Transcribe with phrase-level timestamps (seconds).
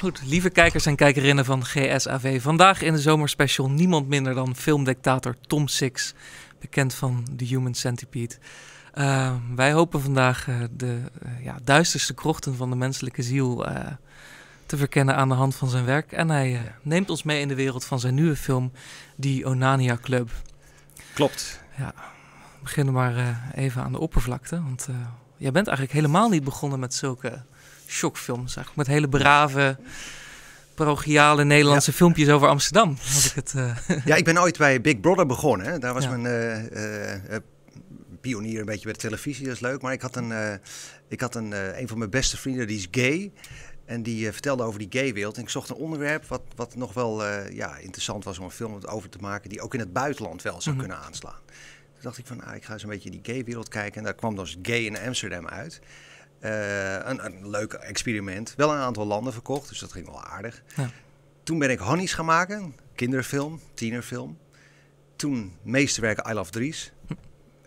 [0.00, 2.42] Goed, lieve kijkers en kijkerinnen van GSAV.
[2.42, 6.14] Vandaag in de zomerspecial niemand minder dan filmdictator Tom Six,
[6.60, 8.34] bekend van The Human Centipede.
[8.94, 13.66] Uh, wij hopen vandaag uh, de uh, ja, duisterste krochten van de menselijke ziel
[14.66, 16.12] te verkennen aan de hand van zijn werk.
[16.12, 18.72] En hij neemt ons mee in de wereld van zijn nieuwe film,
[19.16, 20.30] die Onania Club.
[21.14, 21.60] Klopt.
[21.76, 21.94] Ja,
[22.56, 24.62] we beginnen maar even aan de oppervlakte.
[24.62, 24.88] Want
[25.36, 27.42] jij bent eigenlijk helemaal niet begonnen met zulke
[27.90, 28.56] shockfilms.
[28.56, 29.78] Eigenlijk met hele brave,
[30.74, 32.90] parochiale Nederlandse filmpjes over Amsterdam.
[33.24, 33.76] Ik het, uh...
[34.04, 35.66] Ja, ik ben ooit bij Big Brother begonnen.
[35.66, 35.78] Hè.
[35.78, 37.36] Daar was mijn uh, uh,
[38.20, 39.82] pionier een beetje bij de televisie, dat is leuk.
[39.82, 40.60] Maar ik had een,
[41.08, 43.32] ik had een, een van mijn beste vrienden, die is gay.
[43.84, 45.36] En die vertelde over die gaywereld.
[45.36, 48.84] En ik zocht een onderwerp wat, wat nog wel ja, interessant was om een film
[48.84, 49.48] over te maken...
[49.48, 50.88] die ook in het buitenland wel zou mm -hmm.
[50.88, 51.40] kunnen aanslaan.
[51.92, 53.98] Toen dacht ik van, ah, ik ga eens een beetje die gaywereld kijken.
[53.98, 55.80] En daar kwam dus Gay in Amsterdam uit.
[56.44, 58.54] Uh, een, een, leuk experiment.
[58.56, 60.62] Wel een aantal landen verkocht, dus dat ging wel aardig.
[60.76, 60.90] Ja.
[61.42, 64.38] Toen ben ik Honey's gaan maken, kinderfilm, tienerfilm.
[65.16, 66.92] Toen meesterwerken I Love Dries.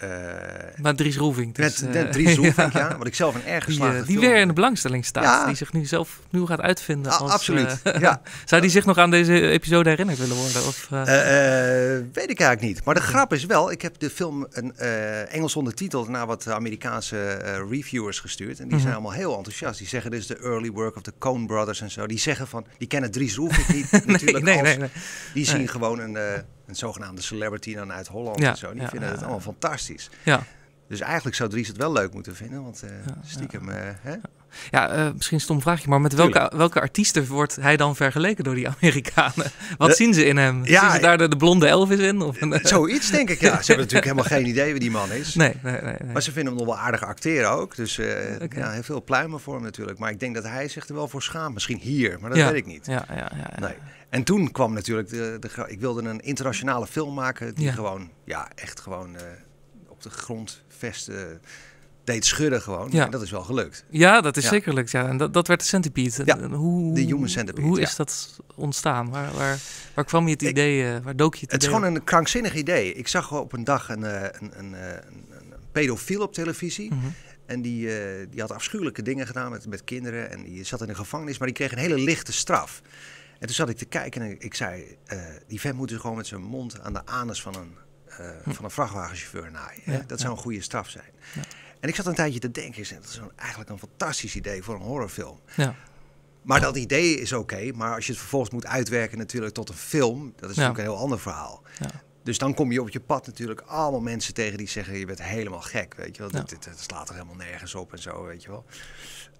[0.04, 1.56] Uh, maar Dries Roelvink.
[1.56, 2.96] Dus, met, met Dries Roelvink, ja.
[2.98, 5.24] Wat ik zelf een erg geslaagde Die, die weer in de belangstelling staat.
[5.24, 5.46] Ja.
[5.46, 7.12] Die zich nu zelf nu gaat uitvinden.
[7.12, 8.22] Ah, absoluut, ja.
[8.46, 10.66] Zou die zich nog aan deze episode herinnerd willen worden?
[10.68, 10.88] Of,
[12.14, 12.86] weet ik eigenlijk niet.
[12.86, 14.78] Maar de grap is wel, ik heb de film een
[15.28, 17.18] Engels ondertiteld naar wat Amerikaanse
[17.70, 18.60] reviewers gestuurd.
[18.60, 19.78] En die zijn allemaal heel enthousiast.
[19.78, 22.06] Die zeggen, dit is de early work of the Coen Brothers en zo.
[22.06, 24.90] Die zeggen van, die kennen Dries Roelvink niet natuurlijk nee, als, nee, nee,
[25.34, 26.18] Die zien gewoon een
[26.74, 28.72] een zogenaamde celebrity dan uit Holland ja, en zo.
[28.72, 30.10] Die ja, vinden het allemaal fantastisch.
[30.24, 30.44] Ja.
[30.88, 32.90] Dus eigenlijk zou Dries het wel leuk moeten vinden, want uh,
[33.26, 33.70] stiekem...
[33.70, 34.16] Uh, hè?
[34.72, 38.44] Ja, uh, misschien een stom vraagje, maar met welke, welke artiesten wordt hij dan vergeleken
[38.44, 39.52] door die Amerikanen?
[39.78, 40.66] Wat De, zien ze in hem?
[40.66, 42.22] ja, zien ze daar de, de blonde Elvis in?
[42.22, 43.50] Of een, Zoiets denk ik, ja.
[43.50, 45.36] Ze hebben natuurlijk helemaal geen idee wie die man is.
[45.36, 45.82] Nee, nee, nee.
[45.82, 46.12] nee.
[46.14, 47.76] Maar ze vinden hem nog wel aardig acteren ook.
[47.76, 48.48] Dus okay.
[48.56, 50.00] ja, heel veel pluimen voor hem natuurlijk.
[50.00, 51.54] Maar ik denk dat hij zich er wel voor schaamt.
[51.54, 52.48] Misschien hier, maar dat ja.
[52.48, 52.86] weet ik niet.
[52.86, 53.60] Ja, ja, ja.
[53.60, 53.76] Nee.
[54.10, 58.50] En toen kwam natuurlijk, de, de, ik wilde een internationale film maken die gewoon, ja,
[58.56, 59.22] echt gewoon uh,
[59.88, 61.42] op de grond vesten
[62.04, 62.90] deed schudden gewoon.
[62.92, 63.06] Ja.
[63.06, 63.86] En dat is wel gelukt.
[63.90, 64.50] Ja, dat is Ja.
[64.50, 64.92] zeker gelukt.
[64.92, 65.08] Ja.
[65.08, 66.22] En dat, dat werd de Centipede.
[66.26, 69.10] Ja, hoe, de Human Centipede, Hoe is dat ontstaan?
[69.10, 69.60] Waar, waar,
[69.94, 72.56] waar kwam je het idee, eh, waar dook je het Het is gewoon een krankzinnig
[72.56, 72.94] idee.
[72.94, 76.94] Ik zag op een dag een, eh, een, een, eh, een, een pedofiel op televisie.
[76.94, 77.08] Mhm.
[77.46, 77.90] En die,
[78.30, 80.32] die had afschuwelijke dingen gedaan met, met kinderen.
[80.32, 82.82] En die zat in de gevangenis, maar die kreeg een hele lichte straf.
[83.40, 84.98] En toen zat ik te kijken en ik zei...
[85.48, 87.78] die vent moet dus gewoon met zijn mond aan de anus van een,
[88.18, 89.82] eh, van een vrachtwagenchauffeur naaien.
[89.86, 91.12] Ja, dat zou een goede straf zijn.
[91.84, 92.80] En ik zat een tijdje te denken...
[92.80, 95.40] ik zei, dat is een- eigenlijk een fantastisch idee voor een horrorfilm.
[95.56, 95.76] Ja.
[96.42, 97.72] Maar dat idee is oké.
[97.76, 100.34] maar als je het vervolgens moet uitwerken natuurlijk tot een film...
[100.36, 100.62] dat is Ja.
[100.62, 101.62] natuurlijk een heel ander verhaal.
[101.80, 101.90] Ja.
[102.24, 104.98] Dus dan kom je op je pad natuurlijk allemaal mensen tegen die zeggen...
[104.98, 106.32] je bent helemaal gek, weet je wel.
[106.32, 108.66] Dit, dit slaat er helemaal nergens op en zo, weet je wel.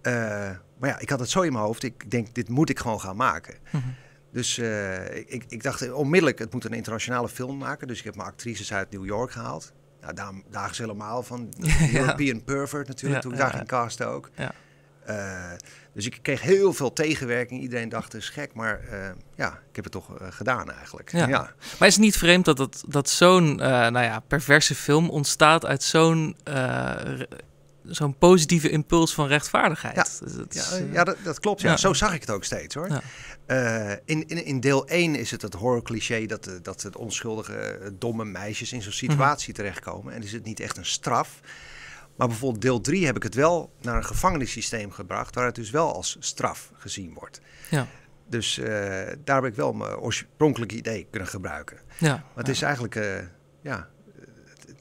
[0.02, 0.14] Eh,
[0.80, 1.84] maar ja, ik had het zo in mijn hoofd.
[1.84, 3.56] Ik denk, dit moet ik gewoon gaan maken.
[3.72, 3.84] Mhm.
[4.32, 7.88] Dus eh, ik, ik dacht onmiddellijk, het moet een internationale film maken.
[7.88, 9.74] Dus ik heb mijn actrices uit New York gehaald.
[10.04, 11.54] Nou, daar, is helemaal van.
[11.94, 14.30] European Pervert natuurlijk, toen ik daar ging casten ook.
[14.36, 14.52] Ja.
[15.06, 15.52] Eh,
[15.94, 17.62] dus ik kreeg heel veel tegenwerking.
[17.62, 18.54] Iedereen dacht, het is gek.
[18.54, 21.12] Maar eh, ja, ik heb het toch eh, gedaan eigenlijk.
[21.12, 21.28] Ja.
[21.28, 21.54] ja.
[21.80, 25.84] Maar is het niet vreemd dat, dat, dat zo'n nou ja, perverse film ontstaat uit
[25.84, 26.36] zo'n
[27.86, 29.96] zo'n positieve impuls van rechtvaardigheid?
[29.96, 30.26] Ja.
[30.26, 31.62] Dus het Ja, is, eh, eh, ja dat, dat klopt.
[31.62, 31.70] Ja.
[31.70, 31.78] ja.
[31.78, 33.02] Zo zag ik het ook steeds hoor.
[33.46, 37.94] Eh, in, in, in deel 1 is het het horror cliché dat, dat de onschuldige
[38.00, 40.14] domme meisjes in zo'n situatie terechtkomen.
[40.14, 41.40] En is het niet echt een straf.
[42.16, 45.70] Maar bijvoorbeeld deel 3 heb ik het wel naar een gevangenissysteem gebracht, waar het dus
[45.70, 47.42] wel als straf gezien wordt.
[47.70, 47.88] Ja.
[48.30, 48.60] Dus
[49.24, 51.78] daar heb ik wel mijn oorspronkelijke idee kunnen gebruiken.
[52.00, 52.10] ja.
[52.10, 53.00] Maar het is eigenlijk,
[53.62, 53.90] ja,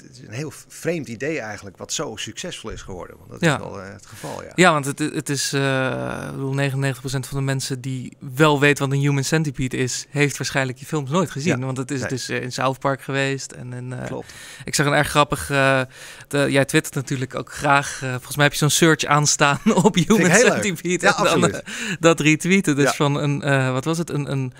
[0.02, 3.16] het, is een heel vreemd idee eigenlijk, wat zo succesvol is geworden.
[3.18, 3.54] Want dat Ja.
[3.54, 4.52] is wel eh, het geval, ja.
[4.54, 8.78] Ja, want het, het is, eh, ik bedoel, 99% van de mensen die wel weet
[8.78, 11.58] wat een human centipede is, heeft waarschijnlijk die films nooit gezien.
[11.58, 11.64] Ja.
[11.64, 12.08] Want het is Nee.
[12.08, 13.52] dus in South Park geweest.
[13.52, 14.32] En in, Klopt.
[14.64, 18.58] ik zag een erg grappig, de, jij twittert natuurlijk ook graag, volgens mij heb je
[18.58, 21.06] zo'n search aanstaan op human centipede.
[21.06, 21.60] Ja, en dan,
[22.00, 22.76] dat retweeten.
[22.76, 24.30] Dus van een, wat was het, een...
[24.32, 24.52] een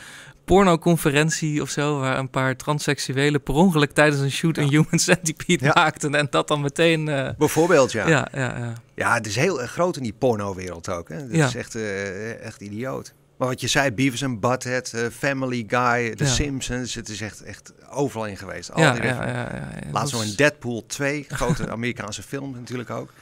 [0.45, 4.63] pornoconferentie of zo, waar een paar transseksuelen per ongeluk tijdens een shoot Ja.
[4.63, 5.73] een human centipede Ja.
[5.75, 7.09] maakten en dat dan meteen...
[7.09, 8.09] eh, Bijvoorbeeld, ja.
[8.09, 8.73] ja, ja, ja.
[8.95, 11.09] Ja, het is heel erg groot in die porno-wereld ook.
[11.09, 11.17] Hè.
[11.29, 13.13] Dat is echt, eh, echt idioot.
[13.37, 16.27] Maar wat je zei, Beavis and Butthead, eh, Family Guy, The.
[16.27, 16.95] Simpsons.
[16.95, 18.73] Het is echt, echt overal in geweest.
[18.73, 19.49] Al ja, die ja, ja, ja,
[19.85, 19.91] ja.
[19.93, 23.13] Laatst nog is- in Deadpool 2, grote Amerikaanse film natuurlijk ook.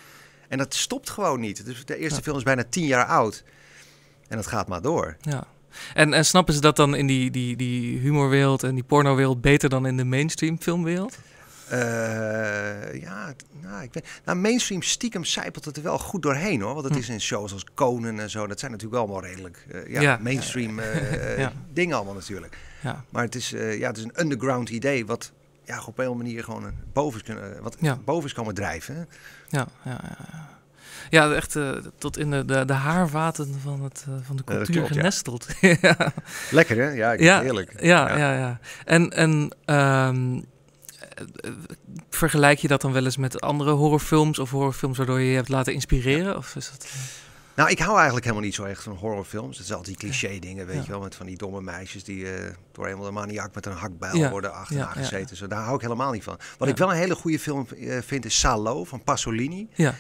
[0.49, 1.65] En dat stopt gewoon niet.
[1.65, 3.45] Dus de eerste film is bijna tien jaar oud.
[4.29, 5.17] En dat gaat maar door.
[5.21, 5.45] Ja.
[5.95, 9.69] En, en snappen ze dat dan in die, die, die humorwereld en die pornowereld beter
[9.69, 11.19] dan in de mainstream filmwereld?
[11.73, 16.73] Uh, ja, nou, ik weet, nou, mainstream stiekem zijpelt het er wel goed doorheen hoor.
[16.75, 17.01] Want het hm.
[17.01, 18.47] is in shows als Conan en zo.
[18.47, 21.53] Dat zijn natuurlijk wel allemaal redelijk uh, ja, ja, mainstream uh, ja.
[21.73, 22.57] dingen allemaal natuurlijk.
[22.83, 23.05] Ja.
[23.11, 25.33] Maar het is, ja, het is een underground idee wat
[25.65, 29.09] ja, op een manier gewoon boven is, kunnen, wat boven is komen drijven.
[29.49, 30.60] Ja, ja, ja.
[31.11, 34.75] Ja, echt uh, tot in de, de, de, haarvaten van, het, uh, van de cultuur
[34.75, 35.47] klopt, genesteld.
[35.81, 36.13] ja.
[36.51, 36.89] Lekker hè?
[36.89, 37.81] Ja, ik ja, heerlijk.
[37.81, 38.59] Ja, ja, ja.
[38.85, 40.45] En, en um,
[42.11, 45.49] vergelijk je dat dan wel eens met andere horrorfilms of horrorfilms waardoor je je hebt
[45.49, 46.37] laten inspireren?
[46.37, 46.87] Of is dat...
[47.55, 49.57] Nou, ik hou eigenlijk helemaal niet zo echt van horrorfilms.
[49.57, 52.25] Het zijn altijd die cliché dingen, weet je wel, met van die domme meisjes die
[52.25, 52.31] uh,
[52.73, 55.37] door een de maniak met een hakbijl worden achterna gezeten.
[55.37, 56.39] Zo, daar hou ik helemaal niet van.
[56.59, 59.69] Wat ik wel een hele goede film uh, vind is Salo van Pasolini.
[59.75, 59.95] Ja.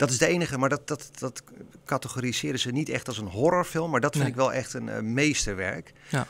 [0.00, 1.42] Dat is de enige, maar dat, dat, dat
[1.84, 3.90] categoriseren ze niet echt als een horrorfilm.
[3.90, 5.92] Maar dat vind ik wel echt een uh, meesterwerk.
[6.08, 6.26] Ja.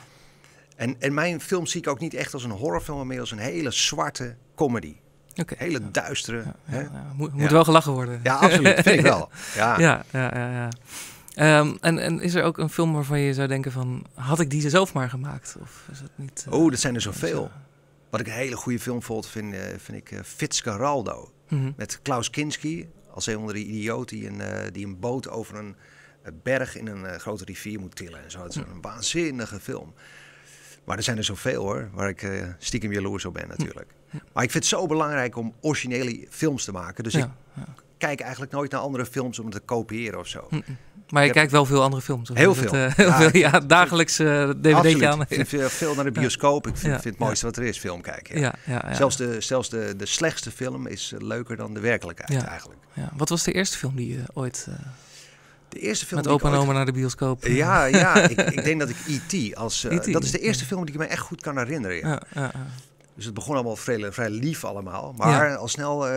[0.75, 3.31] En, en mijn film zie ik ook niet echt als een horrorfilm, maar meer als
[3.31, 4.95] een hele zwarte comedy.
[5.35, 5.57] Okay.
[5.57, 6.43] Hele duistere.
[6.65, 8.19] Ja, ja, Moet, moet wel gelachen worden.
[8.23, 8.73] Ja, absoluut.
[8.73, 9.29] vind ik wel.
[9.55, 10.69] Ja, ja, ja.
[11.29, 14.05] ja, um, en, en is er ook een film waarvan je zou denken van...
[14.13, 15.57] had ik die zelf maar gemaakt?
[15.61, 16.45] Of is het niet...
[16.47, 17.51] Uh, oh, dat zijn er zoveel.
[18.09, 21.31] Wat ik een hele goede film vond, vind, uh, vind ik uh, Fitzcarraldo.
[21.49, 21.73] Mm -hmm.
[21.77, 25.55] Met Klaus Kinski als een onder de idioot die een, uh, die een boot over
[25.57, 25.75] een
[26.43, 28.23] berg in een grote rivier moet tillen.
[28.23, 28.43] En zo.
[28.43, 29.93] Het is een waanzinnige film.
[30.83, 33.93] Maar er zijn er zoveel hoor, waar ik uh, stiekem jaloers op ben natuurlijk.
[34.33, 37.03] Maar ik vind het zo belangrijk om originele films te maken.
[37.03, 37.27] Dus ik
[37.97, 40.47] kijk eigenlijk nooit naar andere films om te kopiëren of zo.
[41.11, 42.29] Maar je kijkt wel veel andere films.
[42.33, 42.73] Heel veel.
[42.73, 45.25] Het, uh, ja, ja, dagelijks uh, dvd aan.
[45.27, 46.67] Ik vind veel naar de bioscoop.
[46.67, 48.39] Ik vind, vind het mooiste wat er is, film kijken.
[48.39, 48.53] Ja.
[48.65, 52.79] Ja, Zelfs, de, zelfs de, de slechtste film is leuker dan de werkelijkheid eigenlijk.
[53.15, 54.67] Wat was de eerste film die je ooit...
[55.69, 57.45] De eerste film Met opa en oma naar de bioscoop.
[57.45, 59.55] Ja, ja ik, ik denk dat ik E.T.
[59.55, 59.85] als...
[59.85, 62.21] Uh, dat is de eerste film die ik me echt goed kan herinneren.
[63.15, 65.13] Dus het begon allemaal vrij, vrij lief allemaal.
[65.17, 66.15] Maar al snel, uh,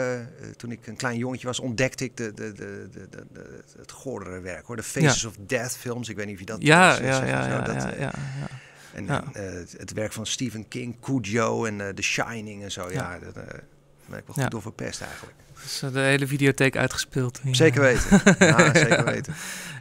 [0.56, 4.40] toen ik een klein jongetje was, ontdekte ik de, de, de, de, de het goordere
[4.40, 4.66] werk.
[4.66, 4.76] Hoor.
[4.76, 6.08] De Faces of Death films.
[6.08, 6.62] Ik weet niet of je dat...
[6.62, 8.12] Ja, ja, ja, ja, dat, ja, ja,
[8.92, 9.18] En uh,
[9.76, 12.90] het werk van Stephen King, Cujo en The Shining en zo.
[12.90, 13.44] Ja, dat
[14.06, 15.34] ben ik wel goed door verpest eigenlijk.
[15.64, 17.40] Dus de hele videotheek uitgespeeld.
[17.50, 18.20] Zeker weten.
[18.38, 19.34] ja, zeker weten.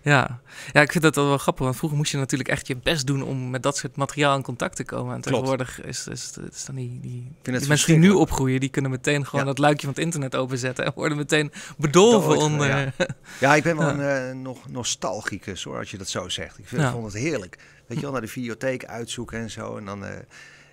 [0.03, 0.39] ja.
[0.73, 1.63] ja, ik vind dat wel grappig.
[1.63, 4.41] Want vroeger moest je natuurlijk echt je best doen om met dat soort materiaal in
[4.41, 5.15] contact te komen.
[5.15, 8.91] En tegenwoordig is, is, is dan die, die, die mensen die nu opgroeien, die kunnen
[8.91, 10.85] meteen gewoon dat luikje van het internet overzetten.
[10.85, 12.67] En worden meteen bedolven onder...
[12.67, 12.91] Ja.
[13.39, 16.57] ja, ik ben wel een uh, nog nostalgicus hoor, als je dat zo zegt.
[16.59, 17.57] Ik vind, vond het heerlijk.
[17.87, 19.77] Weet je wel, naar de videotheek uitzoeken en zo.
[19.77, 20.09] En dan, uh,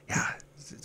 [0.07, 0.37] ja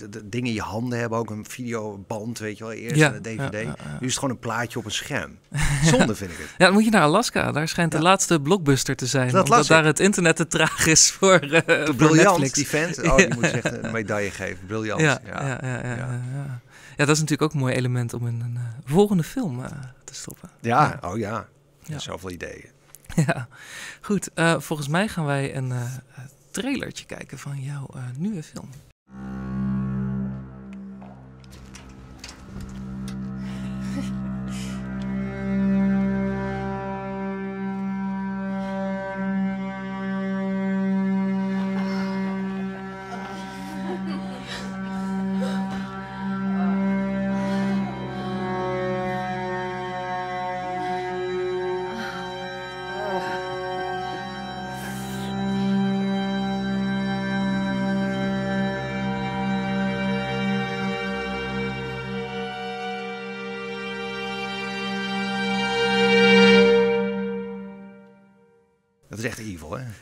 [0.09, 3.63] de, dingen in je handen hebben, ook een videoband, weet je wel, eerst een DVD.
[3.63, 5.37] nu is het gewoon een plaatje op een scherm.
[5.91, 6.47] Zonde vind ik het.
[6.57, 7.51] Ja, dan moet je naar Alaska.
[7.51, 9.31] Daar schijnt de laatste blockbuster te zijn.
[9.31, 12.53] Dat omdat daar het internet te traag is voor, uh, voor Briljant, Netflix.
[12.53, 13.01] die vent.
[13.01, 14.65] Oh, die moet echt een medaille geven.
[14.65, 15.01] Briljant.
[15.01, 16.21] Ja, ja, ja, ja,
[16.97, 19.65] ja, dat is natuurlijk ook een mooi element om in een uh, volgende film uh,
[20.03, 20.49] te stoppen.
[20.61, 21.47] Ja, oh ja.
[21.83, 21.99] ja.
[21.99, 22.73] Zoveel ideeën.
[23.27, 23.47] Ja,
[24.01, 24.29] goed.
[24.57, 25.73] volgens mij gaan wij een
[26.51, 28.69] trailertje kijken van jouw nieuwe film.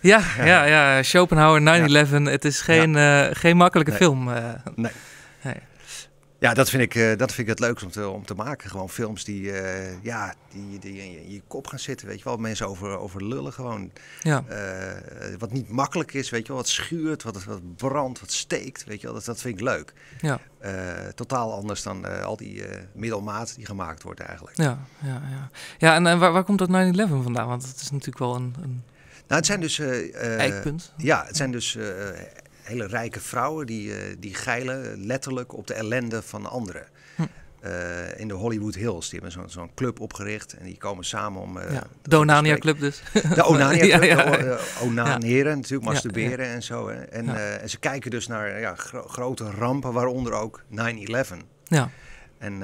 [0.03, 0.63] Ja, ja.
[0.63, 2.24] ja, Schopenhauer, 9-11.
[2.24, 4.27] Het is geen, uh, geen makkelijke film.
[4.27, 4.91] Uh, nee.
[5.41, 5.55] nee.
[6.39, 8.69] Ja, dat vind ik, uh, dat vind ik het leukste om te, om te maken.
[8.69, 9.51] Gewoon films die,
[10.01, 12.07] ja, die, die in je, kop gaan zitten.
[12.07, 13.91] Weet je wel, mensen over, over lullen gewoon.
[14.22, 14.43] Ja.
[15.39, 16.57] wat niet makkelijk is, weet je wel.
[16.57, 18.83] Wat schuurt, wat, wat brandt, wat steekt.
[18.83, 19.93] Weet je wel, dat, dat vind ik leuk.
[20.22, 20.39] Ja.
[21.15, 24.57] totaal anders dan al die middelmaat die gemaakt wordt eigenlijk.
[24.57, 25.50] Ja, ja, ja.
[25.77, 26.72] ja en, en waar, waar komt dat 9-11
[27.07, 27.48] vandaan?
[27.48, 28.83] Want het is natuurlijk wel een, een
[29.27, 29.80] nou, het zijn dus...
[29.80, 30.94] Uh, Eikpunt.
[30.98, 31.86] Ja, het zijn dus uh,
[32.62, 36.88] hele rijke vrouwen die, uh, die geilen letterlijk op de ellende van anderen.
[37.15, 37.24] Hm.
[38.18, 39.10] in de Hollywood Hills.
[39.10, 41.60] Die hebben zo'n zo'n club opgericht en die komen samen om...
[41.60, 41.84] ja.
[42.01, 43.01] De Onania Club dus.
[43.36, 44.58] De Onania Club, ja, ja.
[44.82, 46.89] onaneren natuurlijk, masturberen en zo.
[46.89, 47.01] Hè.
[47.01, 50.74] En, en ze kijken dus naar ja, gro grote rampen, waaronder ook 9-11.
[51.63, 51.89] Ja.
[52.38, 52.62] En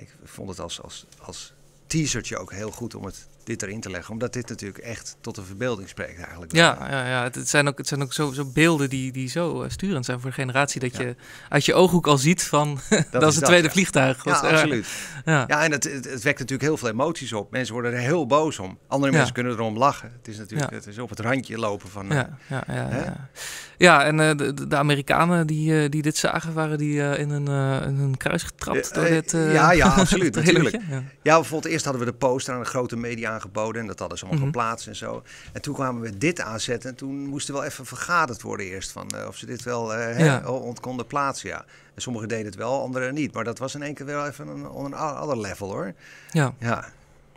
[0.00, 1.54] ik vond het als, als, als
[1.86, 4.12] teasertje ook heel goed om het dit erin te leggen.
[4.12, 6.52] Omdat dit natuurlijk echt tot de verbeelding spreekt eigenlijk.
[6.52, 7.22] Ja, ja, ja.
[7.22, 10.20] Het, zijn ook, het zijn ook zo, zo beelden die, die zo uh, sturend zijn
[10.20, 10.80] voor de generatie.
[10.80, 11.16] Dat je
[11.48, 12.78] uit je ooghoek al ziet van
[13.10, 14.24] dat, is het tweede vliegtuig.
[14.24, 14.86] Ja, absoluut.
[15.24, 15.44] Ja.
[15.46, 17.50] ja, en het, het, het, wekt natuurlijk heel veel emoties op.
[17.50, 18.78] Mensen worden er heel boos om.
[18.88, 20.12] Andere mensen kunnen erom lachen.
[20.16, 22.06] Het is natuurlijk het is op het randje lopen van...
[22.08, 23.28] ja, ja, ja,
[23.76, 24.04] ja.
[24.04, 27.46] en uh, de, de, Amerikanen die, uh, die dit zagen, waren die in, een,
[27.86, 29.30] in een kruis getrapt door dit...
[29.30, 30.34] ja, ja, absoluut.
[30.34, 30.76] natuurlijk.
[31.22, 31.40] Ja.
[31.40, 33.80] bijvoorbeeld eerst hadden we de poster aan een grote media aangeboden.
[33.80, 35.22] En dat hadden ze allemaal mm geplaatst en zo.
[35.52, 36.90] En toen kwamen we dit aanzetten.
[36.90, 38.90] En toen moest er wel even vergaderd worden eerst.
[38.90, 40.42] Van uh, of ze dit wel uh, ja.
[40.80, 41.48] konden plaatsen.
[41.48, 41.64] Ja.
[41.94, 43.32] En sommigen deden het wel, anderen niet.
[43.32, 45.92] Maar dat was in één keer wel even een, een ander level hoor.
[46.30, 46.54] Ja.
[46.58, 46.88] ja.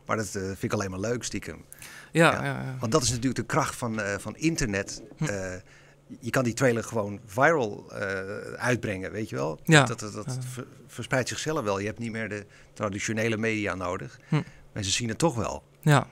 [0.05, 1.63] Maar dat uh, vind ik alleen maar leuk, stiekem.
[2.11, 2.43] Ja, ja.
[2.43, 5.01] ja, Want dat is natuurlijk de kracht van, van internet.
[5.17, 5.25] Hm
[6.19, 7.99] je kan die trailer gewoon viral uh,
[8.55, 9.59] uitbrengen, weet je wel?
[9.63, 9.83] Ja.
[9.83, 10.37] Dat, dat, dat
[10.87, 11.79] verspreidt zichzelf wel.
[11.79, 14.19] Je hebt niet meer de traditionele media nodig.
[14.27, 14.41] Hm.
[14.71, 15.63] Mensen zien het toch wel.
[15.87, 16.07] Ja.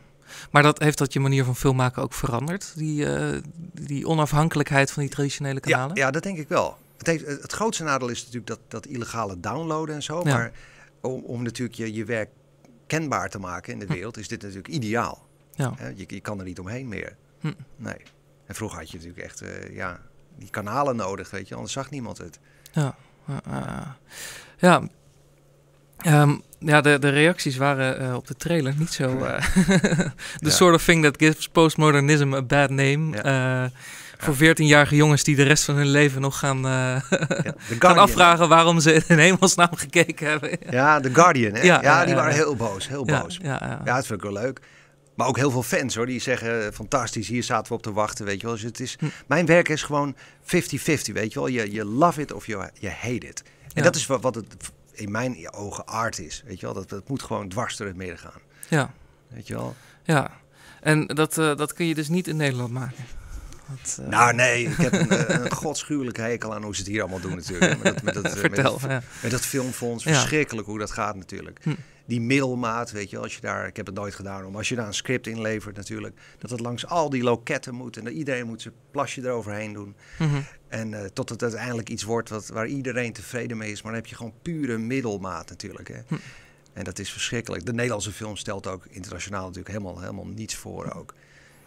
[0.51, 2.73] Maar dat, heeft dat je manier van filmmaken ook veranderd?
[2.75, 3.41] Die, uh,
[3.73, 5.95] die onafhankelijkheid van die traditionele kanalen?
[5.95, 6.77] Ja, ja dat denk ik wel.
[6.97, 10.21] Het, heeft, het grootste nadeel is natuurlijk dat, dat illegale downloaden en zo.
[10.23, 10.33] Ja.
[10.33, 10.51] Maar
[11.01, 12.29] om, om natuurlijk je, je werk
[12.87, 13.93] kenbaar te maken in de hm.
[13.93, 15.27] wereld, is dit natuurlijk ideaal.
[15.53, 15.73] Ja.
[15.95, 17.15] Je, je kan er niet omheen meer.
[17.39, 17.51] Hm.
[17.75, 17.97] Nee.
[18.45, 19.99] En vroeger had je natuurlijk echt uh, ja,
[20.35, 22.39] die kanalen nodig, weet je, anders zag niemand het.
[22.71, 22.95] Ja,
[23.47, 23.87] uh,
[24.57, 24.87] ja.
[26.07, 29.17] Um, ja, de, de reacties waren uh, op de trailer niet zo.
[29.17, 30.49] The ja.
[30.49, 33.17] sort of thing that gives postmodernism a bad name.
[33.23, 33.71] Ja.
[34.17, 37.01] Voor 14-jarige jongens die de rest van hun leven nog gaan, ja,
[37.79, 40.57] gaan afvragen waarom ze in hemelsnaam gekeken hebben.
[40.69, 41.53] Ja, The Guardian.
[41.53, 41.61] Hè?
[41.61, 42.87] Ja, die waren heel boos.
[42.87, 43.39] Heel boos.
[43.41, 44.59] Ja, ja, dat vind ik wel leuk.
[45.15, 48.25] Maar ook heel veel fans hoor, die zeggen fantastisch, hier zaten we op te wachten,
[48.25, 48.55] weet je wel.
[48.55, 49.05] Dus het is, hm.
[49.27, 50.17] Mijn werk is gewoon 50-50,
[51.13, 51.47] weet je wel.
[51.47, 53.43] Je, je love it of je, je hate it.
[53.73, 54.55] En dat is wat, wat het
[54.95, 56.75] in mijn ogen art is, weet je wel.
[56.75, 58.41] Dat, dat moet gewoon dwars door het midden gaan.
[58.69, 58.93] Ja.
[59.27, 59.75] Weet je wel.
[60.03, 60.31] Ja,
[60.81, 63.05] en dat, uh, dat kun je dus niet in Nederland maken.
[63.69, 64.07] Dat, uh...
[64.07, 67.19] Nou nee, ik heb een, eh, een godschuwelijke hekel aan hoe ze het hier allemaal
[67.19, 67.83] doen natuurlijk.
[67.83, 69.01] Met dat, met dat, Vertel, met, dat, ja.
[69.21, 71.59] met dat filmfonds, verschrikkelijk hoe dat gaat natuurlijk.
[71.63, 71.71] Hm
[72.05, 74.75] die middelmaat, weet je, als je daar, ik heb het nooit gedaan, maar als je
[74.75, 78.47] daar een script inlevert natuurlijk, dat het langs al die loketten moet en dat iedereen
[78.47, 79.95] moet zijn plasje eroverheen doen.
[80.19, 83.91] Mm En uh, tot het uiteindelijk iets wordt wat, waar iedereen tevreden mee is, maar
[83.91, 85.87] dan heb je gewoon pure middelmaat natuurlijk.
[85.87, 85.99] Hè.
[86.07, 86.15] Hm.
[86.73, 87.65] En dat is verschrikkelijk.
[87.65, 91.13] De Nederlandse film stelt ook internationaal natuurlijk helemaal, helemaal niets voor ook.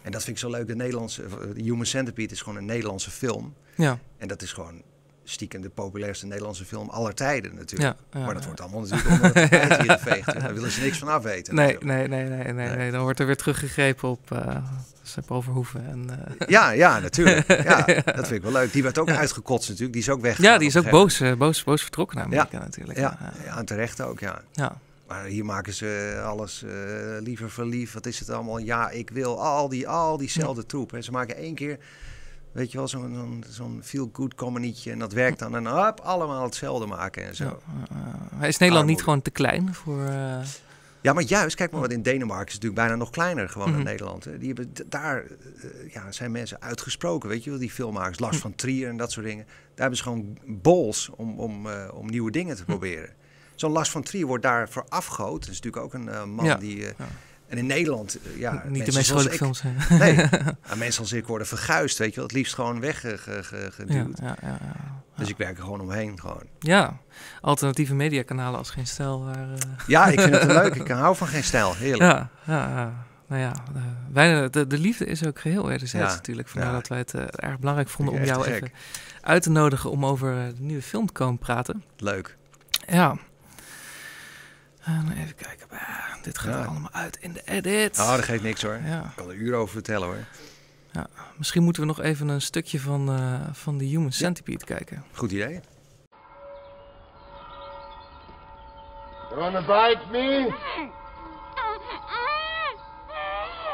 [0.02, 0.66] En dat vind ik zo leuk.
[0.66, 3.54] De Nederlandse uh, Human Centipede is gewoon een Nederlandse film.
[3.74, 3.98] Ja.
[4.16, 4.82] En dat is gewoon
[5.30, 7.96] stiekem de populairste Nederlandse film aller tijden natuurlijk.
[8.12, 10.40] Ja, maar dat wordt allemaal natuurlijk onder het hier geveegd.
[10.40, 11.54] Daar willen ze niks van afweten.
[11.54, 14.56] Nee, nee, nee, nee, nee, nee, Dan wordt er weer teruggegrepen op uh,
[15.02, 15.86] Sepp Overhoeven.
[15.86, 16.48] En, uh...
[16.56, 17.46] Ja, ja, natuurlijk.
[17.62, 18.72] Ja, dat vind ik wel leuk.
[18.72, 19.92] Die werd ook uitgekotst natuurlijk.
[19.92, 20.38] Die is ook weg.
[20.38, 22.98] Ja, die is ook boos, uh, boos, boos vertrokken naar Amerika natuurlijk.
[22.98, 24.42] Ja, ja, en terecht ook, ja.
[24.52, 24.78] ja.
[25.06, 26.70] Maar hier maken ze alles uh,
[27.20, 27.94] liever verliefd.
[27.94, 28.58] Wat is het allemaal?
[28.58, 30.92] Ja, ik wil al, die, al diezelfde troep.
[30.92, 31.78] En ze maken één keer
[32.52, 34.90] Weet je wel, zo'n zo'n zo'n feel-good comedietje.
[34.90, 35.56] En dat werkt dan.
[35.56, 37.60] En hop, allemaal hetzelfde maken en zo.
[38.40, 39.98] Ja, is Nederland niet gewoon te klein voor...
[39.98, 40.38] Uh...
[41.00, 43.74] Ja, maar juist, kijk maar wat in Denemarken is natuurlijk bijna nog kleiner gewoon mm
[43.74, 43.84] -hmm.
[43.84, 44.24] dan Nederland.
[44.24, 44.38] Hè.
[44.38, 48.42] Die hebben daar uh, ja, zijn mensen uitgesproken, weet je wel, die filmmakers, Lars mm.
[48.42, 49.44] van Trier en dat soort dingen.
[49.44, 53.10] Daar hebben ze gewoon bols om, om, uh, om nieuwe dingen te proberen.
[53.54, 55.40] Zo'n Lars van Trier wordt daar voor afgehoot.
[55.40, 56.54] Dat is natuurlijk ook een man ja.
[56.54, 56.86] die
[57.48, 58.64] en in Nederland, eh, ja...
[58.68, 59.62] Niet de meest vrolijke films.
[59.88, 60.28] Nee,
[60.76, 62.24] mensen als ik worden verguisd, weet je wel.
[62.24, 64.18] Het liefst gewoon weggeduwd.
[64.20, 66.42] Ja, ja, ja, dus ik werk er gewoon omheen, gewoon.
[66.58, 66.98] Ja,
[67.40, 69.24] alternatieve mediakanalen als Geen Stijl.
[69.24, 69.54] Waar, uh...
[69.86, 70.74] Ja, ik vind het leuk.
[70.74, 72.02] Ik hou van Geen Stijl, heerlijk.
[72.02, 72.92] Ja, ja,
[73.26, 76.48] nou ja, uh, wij, de, de, liefde is ook geheel wederzijds natuurlijk.
[76.48, 78.72] Vandaar dat wij het uh, erg belangrijk vonden om jou even
[79.20, 81.84] uit te nodigen om over de nieuwe film te komen praten.
[81.96, 82.36] Leuk.
[82.86, 83.16] Ja,
[84.96, 85.68] even kijken.
[86.22, 87.98] dit gaat er allemaal uit in de edit.
[87.98, 88.80] Oh, dat geeft niks hoor.
[88.84, 89.00] Ja.
[89.00, 90.24] Ik kan er uren over vertellen hoor.
[90.92, 95.04] Ja, misschien moeten we nog even een stukje van, uh, van de Human Centipede kijken.
[95.12, 95.60] Goed idee.
[99.28, 100.54] You wanna bite me?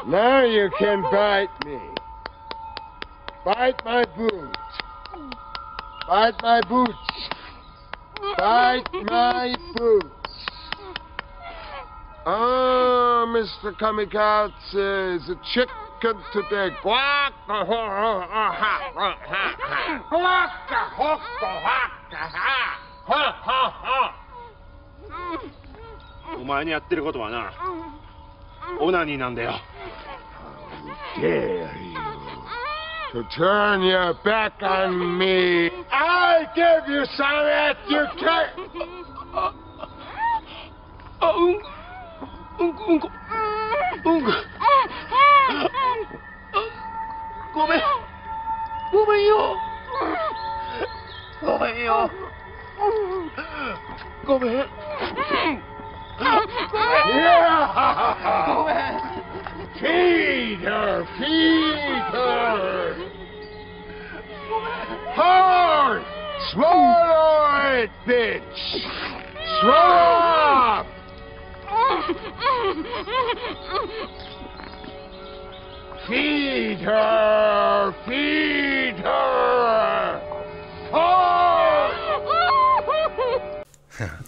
[0.05, 1.93] Now you can bite me.
[3.43, 4.57] Bite my boots.
[6.07, 7.29] Bite my boots.
[8.37, 10.14] Bite my boots.
[12.27, 13.71] Ah, oh, Mr.
[13.79, 16.75] Kamikaze, is a chicken today.
[16.81, 17.33] Quack,
[33.37, 35.69] turn your back on me?
[35.91, 38.55] I give you some that you can't.
[42.58, 43.10] うんこうんこ
[47.54, 47.80] ごめん
[48.92, 49.56] ごめんよ
[51.42, 52.10] ごめんよ
[54.26, 54.52] ごめんごめん
[58.46, 58.74] ごめん
[59.80, 61.06] Feed her!
[61.18, 62.94] Feed her!
[65.14, 66.02] Hard!
[66.52, 68.58] Swallow it, bitch!
[69.62, 70.86] Swallow up!
[76.07, 77.93] Feed her!
[78.05, 80.21] Feed her!
[80.91, 81.93] Hard!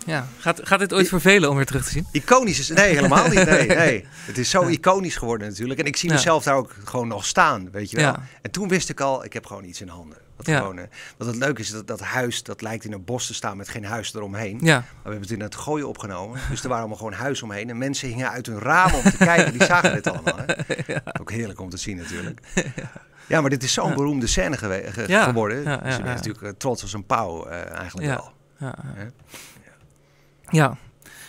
[0.05, 2.07] Ja, gaat, gaat dit ooit vervelen om weer terug te zien?
[2.11, 2.69] Iconisch is...
[2.69, 3.45] Nee, helemaal niet.
[3.45, 4.05] Nee, nee.
[4.25, 5.79] Het is zo iconisch geworden natuurlijk.
[5.79, 6.15] En ik zie Ja.
[6.15, 8.05] mezelf daar ook gewoon nog staan, weet je wel.
[8.05, 8.23] Ja.
[8.41, 10.17] En toen wist ik al, ik heb gewoon iets in handen.
[10.45, 10.57] Ja.
[10.57, 10.79] gewoon,
[11.17, 13.69] wat het leuke is, dat, dat huis, dat lijkt in een bos te staan met
[13.69, 14.59] geen huis eromheen.
[14.61, 16.39] Ja, Maar we hebben het in het gooien opgenomen.
[16.49, 17.69] Dus er waren allemaal gewoon huis omheen.
[17.69, 19.51] En mensen hingen uit hun ramen om te kijken.
[19.53, 20.39] Die zagen dit allemaal.
[20.45, 20.95] Hè?
[21.19, 22.39] Ook heerlijk om te zien natuurlijk.
[23.27, 25.63] Ja, maar dit is zo'n beroemde scène ge- geworden.
[25.83, 28.13] Dus je bent natuurlijk eh, trots als een pauw eh, eigenlijk Ja.
[28.15, 28.31] wel.
[28.57, 28.75] ja,
[30.49, 30.77] ja.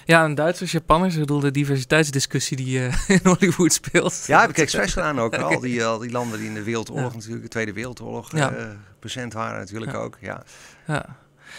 [0.08, 4.24] Ja, en Duitsers, Japanners, ik bedoel de diversiteitsdiscussie die eh, in Hollywood speelt.
[4.26, 5.34] Ja, heb ik expres gedaan ook.
[5.42, 8.52] Al, die, al die landen die in de Wereldoorlog natuurlijk, de Tweede Wereldoorlog, Ja.
[8.52, 8.66] eh
[8.98, 9.98] present waren natuurlijk Ja.
[9.98, 10.16] ook.
[10.20, 10.42] Ja.
[10.86, 11.16] Ja.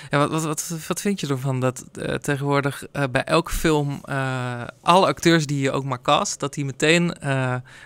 [0.09, 4.01] Ja, wat, wat, wat, wat vind je ervan dat eh, tegenwoordig bij elke film
[4.81, 7.13] alle acteurs die je ook maar cast, dat die meteen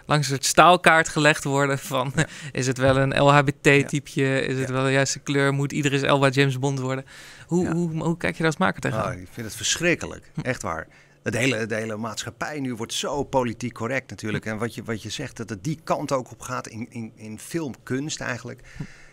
[0.06, 2.14] langs het staalkaart gelegd worden van
[2.52, 6.60] is het wel een LHBT-typje, is het wel de juiste kleur, moet iedereen Elba James
[6.60, 7.06] Bond worden?
[7.54, 7.74] Hoe, Ja.
[7.74, 9.12] hoe, hoe kijk je daar als maker tegenaan?
[9.14, 10.32] Ah, ik vind het verschrikkelijk.
[10.42, 10.88] Echt waar.
[11.24, 14.46] De hele, de hele maatschappij nu wordt zo politiek correct natuurlijk.
[14.46, 17.12] En wat je, wat je zegt, dat het die kant ook op gaat in, in,
[17.16, 18.62] in filmkunst eigenlijk.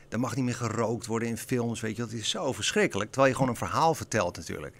[0.08, 2.02] Er mag niet meer gerookt worden in films, weet je.
[2.02, 3.10] Dat is zo verschrikkelijk.
[3.10, 4.76] Terwijl je gewoon een verhaal vertelt natuurlijk.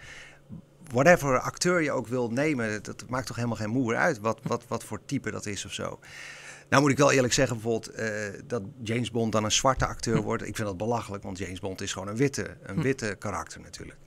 [0.93, 4.41] Whatever acteur je ook wil nemen, dat, dat maakt toch helemaal geen moer uit wat,
[4.43, 5.99] wat, wat voor type dat is of zo.
[6.71, 8.09] Nou moet ik wel eerlijk zeggen, bijvoorbeeld eh,
[8.47, 10.47] dat James Bond dan een zwarte acteur wordt.
[10.47, 13.99] Ik vind dat belachelijk, want James Bond is gewoon een witte, een witte karakter natuurlijk.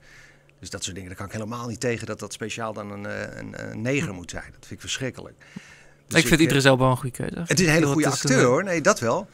[0.60, 3.06] Dus dat soort dingen, daar kan ik helemaal niet tegen dat dat speciaal dan een,
[3.06, 4.44] eh, een, een neger moet zijn.
[4.44, 5.34] Dat vind ik verschrikkelijk.
[6.06, 7.42] Dus ik vind eh, Idris Elba een goede keuze.
[7.46, 9.28] Het is een hele goede is acteur een, hoor, nee dat wel.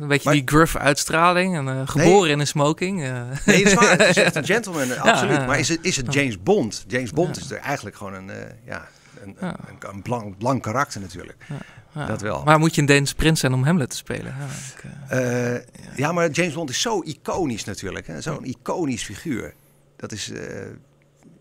[0.00, 3.02] Een beetje Maar- die gruff uitstraling en eh, geboren in een smoking.
[3.04, 3.10] eh.
[3.46, 5.36] Nee, het is waar, het is echt een gentleman, eh, absoluut.
[5.36, 5.46] ja.
[5.46, 6.84] Maar is het, is het James Bond?
[6.86, 7.42] James Bond Ja.
[7.42, 8.88] is er eigenlijk gewoon een, eh, ja,
[9.26, 9.56] een, Ja.
[9.68, 11.36] een, een blank, blank karakter natuurlijk.
[11.92, 12.06] Ja.
[12.06, 12.44] dat wel.
[12.44, 14.34] Maar moet je een Deens prins zijn om Hamlet te spelen?
[14.38, 15.62] Ja, ik, eh, Eh,
[15.96, 16.12] ja.
[16.12, 18.06] maar James Bond is zo iconisch natuurlijk.
[18.18, 19.54] Zo'n iconisch figuur.
[19.96, 20.30] Dat is...
[20.30, 20.66] eh,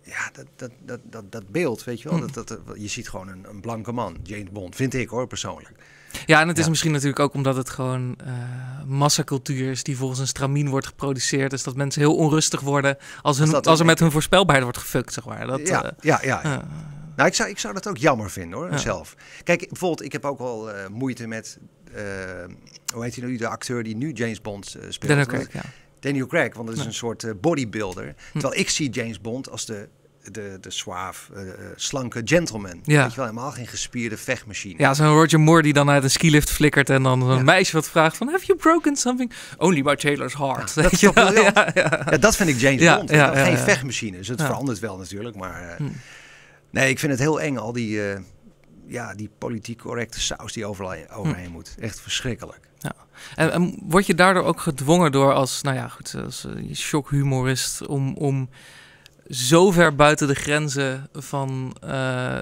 [0.04, 2.18] ja, dat, dat, dat, dat, dat beeld, weet je wel.
[2.18, 2.28] Hm.
[2.32, 4.76] Dat, dat, je ziet gewoon een, een blanke man, James Bond.
[4.76, 5.72] Vind ik hoor, persoonlijk.
[6.26, 6.70] Ja, en het is Ja.
[6.70, 8.34] misschien natuurlijk ook omdat het gewoon eh
[8.88, 11.50] massacultuur is die volgens een stramien wordt geproduceerd.
[11.52, 15.14] Dus dat mensen heel onrustig worden als, hun, Als er met hun voorspelbaarheid wordt gefukt,
[15.14, 15.48] zeg maar.
[15.48, 16.68] Dat, ja, ja, ja, ja.
[17.16, 18.78] Nou, ik zou, ik zou dat ook jammer vinden hoor, Ja.
[18.78, 19.16] zelf.
[19.44, 21.58] Kijk, bijvoorbeeld, ik heb ook wel eh, moeite met,
[21.94, 22.04] eh,
[22.94, 25.08] hoe heet hij nu, de acteur die nu James Bond eh, speelt.
[25.12, 25.62] Daniel Craig, ja.
[26.00, 26.88] Daniel Craig, want dat is Ja.
[26.88, 28.06] een soort bodybuilder.
[28.06, 28.40] Hm.
[28.40, 29.88] Terwijl ik zie James Bond als de,
[30.32, 31.32] de, de suave,
[31.76, 32.80] slanke gentleman.
[32.84, 33.02] Ja.
[33.02, 34.76] Weet je wel, helemaal geen gespierde vechtmachine.
[34.78, 37.44] Ja, zo'n Roger Moore die dan uit een skilift flikkert en dan een Ja.
[37.44, 38.28] meisje wat vraagt van...
[38.28, 39.32] Have you broken something?
[39.58, 40.74] Only by Taylor's heart.
[40.76, 41.34] Ja, dat is toch?
[41.76, 43.10] Ja, dat vind ik James Ja, Bond.
[43.12, 44.18] geen vechtmachine.
[44.18, 45.36] Dus het verandert wel natuurlijk.
[45.36, 45.84] Maar Hm.
[46.76, 48.20] Nee, ik vind het heel eng, al die, eh,
[48.88, 51.14] ja, die politiek correcte saus die overal Hm.
[51.14, 51.76] overheen moet.
[51.80, 52.66] Echt verschrikkelijk.
[53.36, 57.86] En, en word je daardoor ook gedwongen door als, nou ja, goed, als eh, shockhumorist
[57.88, 58.50] om, om
[59.30, 61.90] zo ver buiten de grenzen van eh,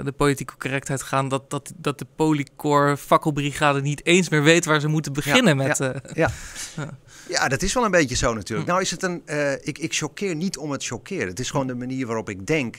[0.03, 4.65] de politieke correctheid te gaan dat, dat, dat de Polycor fakkelbrigade niet eens meer weet
[4.65, 5.77] waar ze moeten beginnen met.
[5.77, 5.91] ja.
[6.77, 6.83] eh,
[7.27, 8.67] Ja, dat is wel een beetje zo natuurlijk.
[8.67, 8.73] Hm.
[8.73, 9.21] Nou is het een,
[9.61, 11.27] ik, ik choqueer niet om het choqueren.
[11.27, 12.77] Het is gewoon de manier waarop ik denk.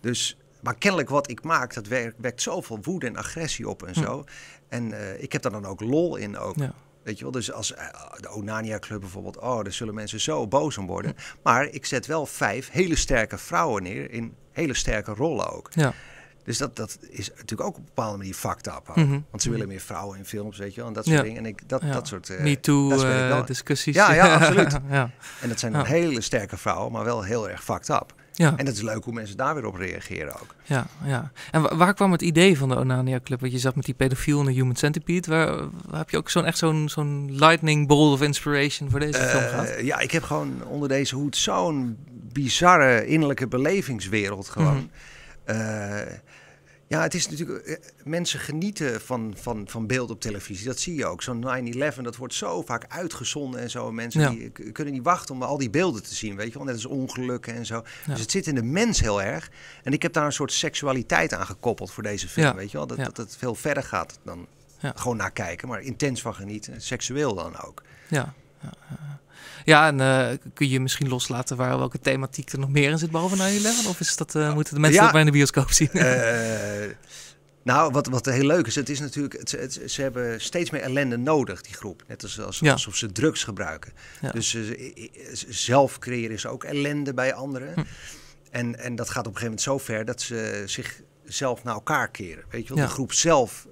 [0.00, 3.94] Dus, maar kennelijk wat ik maak, dat werkt, wekt zoveel woede en agressie op en
[3.94, 4.24] zo.
[4.68, 6.56] En eh, ik heb daar dan ook lol in ook.
[6.56, 6.72] Ja.
[7.02, 7.84] Weet je wel, dus als eh,
[8.16, 11.14] de Onania Club bijvoorbeeld, oh, daar zullen mensen zo boos om worden.
[11.42, 15.68] Maar ik zet wel vijf hele sterke vrouwen neer in hele sterke rollen ook.
[15.74, 15.92] ja.
[16.44, 18.82] Dus dat, dat is natuurlijk ook op een bepaalde manier fucked up.
[18.88, 18.96] ook.
[18.96, 19.20] Mhm.
[19.30, 21.22] Want ze willen meer vrouwen in films, weet je wel, en dat soort Ja.
[21.22, 21.38] dingen.
[21.38, 21.92] En ik, dat, Ja.
[21.92, 22.30] dat soort...
[22.30, 23.44] eh, Me Too dat wel.
[23.44, 23.94] discussies.
[23.94, 24.72] Ja, ja, absoluut.
[24.90, 25.10] ja.
[25.40, 28.14] En dat zijn hele sterke vrouwen, maar wel heel erg fucked up.
[28.38, 30.54] Ja, En dat is leuk hoe mensen daar weer op reageren ook.
[30.64, 31.30] ja, ja.
[31.50, 33.40] En wa- waar kwam het idee van de Onania Club?
[33.40, 35.30] Want je zat met die pedofiel en de Human Centipede.
[35.30, 39.18] Waar, waar heb je ook zo'n echt zo'n zo'n lightning bolt of inspiration voor deze
[39.20, 39.74] film Eh, gehad?
[39.82, 41.96] ja, ik heb gewoon onder deze hoed zo'n
[42.32, 44.90] bizarre innerlijke belevingswereld gewoon.
[45.46, 45.56] Mhm.
[45.60, 46.00] Eh,
[46.88, 47.66] Ja, het is natuurlijk.
[47.66, 50.66] eh, Mensen genieten van, van, van beeld op televisie.
[50.66, 51.22] Dat zie je ook.
[51.22, 53.92] Zo'n 9-11, dat wordt zo vaak uitgezonden en zo.
[53.92, 54.30] Mensen Ja.
[54.30, 56.36] die k- kunnen niet wachten om al die beelden te zien.
[56.36, 57.74] Weet je wel, net als ongelukken en zo.
[58.06, 58.12] Ja.
[58.12, 59.50] Dus het zit in de mens heel erg.
[59.82, 62.46] En ik heb daar een soort seksualiteit aan gekoppeld voor deze film.
[62.46, 62.54] Ja.
[62.54, 64.46] Weet je wel, dat, dat het veel verder gaat dan
[64.80, 66.80] gewoon naar kijken, maar intens van genieten.
[66.82, 67.82] Seksueel dan ook.
[68.08, 68.34] Ja,
[69.64, 73.10] ja, en eh, kun je misschien loslaten waar welke thematiek er nog meer in zit
[73.10, 73.88] behalve 9-11?
[73.88, 75.02] Of is dat, eh, moeten de mensen Ja.
[75.04, 75.90] dat bij in de bioscoop zien?
[75.92, 76.90] Eh,
[77.62, 80.80] nou, wat, wat heel leuk is, het is natuurlijk, het, het- ze hebben steeds meer
[80.80, 82.02] ellende nodig, die groep.
[82.06, 82.72] Net als, als, Ja.
[82.72, 83.92] alsof ze drugs gebruiken.
[84.32, 84.56] Dus
[85.48, 87.72] zelf creëren ze ook ellende bij anderen.
[87.74, 87.82] Hm.
[88.50, 92.08] En, en dat gaat op een gegeven moment zo ver dat ze zichzelf naar elkaar
[92.10, 92.44] keren.
[92.50, 92.88] Weet je wel, Ja.
[92.88, 93.66] de groep zelf,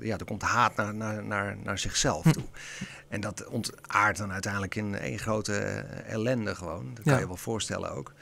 [0.00, 2.30] ja, er komt haat naar, naar, naar, naar zichzelf Hm.
[3.10, 6.90] En dat ontaardt dan uiteindelijk in één grote eh, ellende gewoon.
[6.94, 7.18] Dat kan Ja.
[7.18, 8.12] je wel voorstellen ook.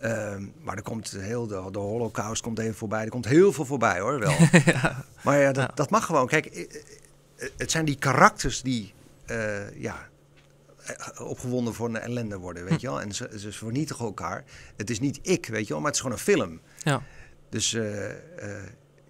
[0.00, 3.04] Ehm, maar er komt heel de, de holocaust komt even voorbij.
[3.04, 4.34] Er komt heel veel voorbij hoor wel.
[4.64, 5.04] ja.
[5.22, 5.74] maar ja, dat, Ja.
[5.74, 6.26] dat mag gewoon.
[6.26, 8.94] Kijk, eh, eh, het zijn die karakters die
[9.74, 10.08] ja,
[11.18, 13.00] opgewonden voor een ellende worden, weet je wel.
[13.00, 14.44] En ze, ze vernietigen elkaar.
[14.76, 16.60] Het is niet ik, weet je wel, maar het is gewoon een film.
[16.82, 17.02] Ja.
[17.48, 17.76] Dus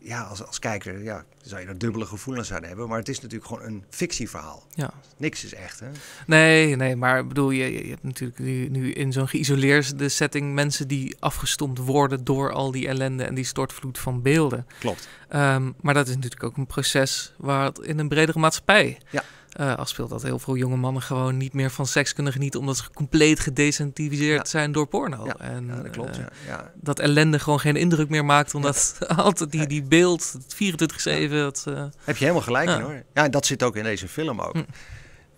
[0.03, 2.89] ja, als, als kijker ja, zou je er dubbele gevoelens aan hebben.
[2.89, 4.67] Maar het is natuurlijk gewoon een fictieverhaal.
[4.75, 4.91] ja.
[5.17, 5.87] Niks is echt, hè?
[6.27, 10.89] Nee, nee, maar bedoel, je, je hebt natuurlijk nu, nu in zo'n geïsoleerde setting mensen
[10.89, 14.67] die afgestompt worden door al die ellende en die stortvloed van beelden.
[14.79, 15.09] Klopt.
[15.29, 19.23] Ehm, maar dat is natuurlijk ook een proces waar het in een bredere maatschappij Ja.
[19.51, 20.11] Eh, afspeelt.
[20.11, 23.41] Dat heel veel jonge mannen gewoon niet meer van seks kunnen genieten omdat ze compleet
[23.41, 24.51] gedesensitiviseerd Ja.
[24.51, 25.25] zijn door porno.
[25.25, 29.51] Ja, en, Ja, dat klopt, eh, dat ellende gewoon geen indruk meer maakt, omdat altijd
[29.51, 31.65] die, die beeld, het 24-7, dat...
[32.05, 33.03] Heb je helemaal gelijk in hoor.
[33.15, 34.53] Ja, en dat zit ook in deze film ook.
[34.53, 34.63] Hm.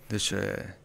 [0.07, 0.39] Dus eh,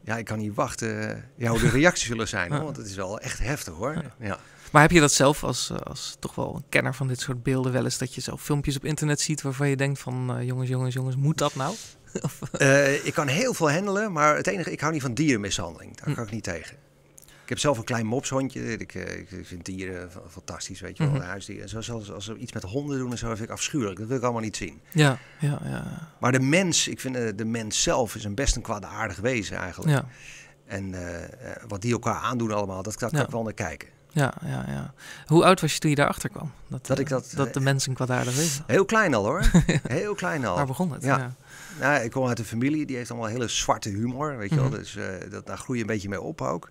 [0.04, 2.52] ja, ik kan niet wachten ja, hoe de reacties zullen zijn.
[2.52, 4.02] Hoor, want het is wel echt heftig hoor.
[4.20, 4.38] Ja.
[4.72, 7.72] Maar heb je dat zelf als, als toch wel een kenner van dit soort beelden
[7.72, 10.94] wel eens dat je zo filmpjes op internet ziet waarvan je denkt van jongens, jongens,
[10.94, 11.74] jongens, moet dat nou?
[12.53, 15.97] Eh, ik kan heel veel handelen, maar het enige, ik hou niet van dierenmishandeling.
[15.97, 16.14] Daar Hm.
[16.14, 16.77] kan ik niet tegen.
[17.42, 18.77] Ik heb zelf een klein mopshondje.
[18.77, 21.23] Ik, eh, ik vind dieren fa- fantastisch, weet je wel, Mhm.
[21.23, 21.68] huisdieren.
[21.68, 23.99] Zoals als, als ze iets met honden doen en zo, vind ik afschuwelijk.
[23.99, 24.81] Dat wil ik allemaal niet zien.
[24.92, 26.09] Ja, ja, ja.
[26.21, 29.57] Maar de mens, ik vind eh, de mens zelf is een best een kwaadaardig wezen
[29.57, 29.92] eigenlijk.
[29.92, 30.05] Ja,
[30.66, 31.31] En eh, eh,
[31.68, 33.23] wat die elkaar aandoen allemaal, dat, kan Ja.
[33.23, 33.88] ik wel naar kijken.
[34.12, 34.94] ja, ja, ja.
[35.27, 36.53] Hoe oud was je toen je daarachter kwam?
[36.68, 38.64] Dat, Dat eh, ik dat, dat eh, de mensen kwaadaardig wezen.
[38.66, 39.42] Heel klein al hoor.
[39.83, 40.57] Heel klein al.
[40.57, 41.03] Waar begon het?
[41.03, 41.18] Ja.
[41.18, 41.35] Ja.
[41.80, 44.64] Nou, ik kom uit een familie die heeft allemaal hele zwarte humor, weet je wel.
[44.68, 44.74] Mhm.
[44.74, 46.70] Dus eh, dat, daar groei je een beetje mee op ook.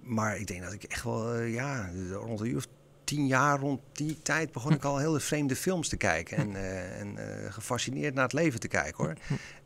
[0.00, 2.66] Maar ik denk dat ik echt wel, eh, ja, rond een uur of
[3.04, 6.36] tien jaar, rond die tijd begon ik al hele vreemde films te kijken.
[6.36, 7.18] En, eh, en
[7.52, 9.14] gefascineerd naar het leven te kijken hoor.